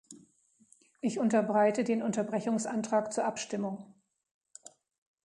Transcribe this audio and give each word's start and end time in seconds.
Ich 1.01 1.19
unterbreite 1.19 1.83
den 1.83 2.01
Unterbrechungsantrag 2.01 3.13
zur 3.13 3.23
Abstimmung. 3.25 3.93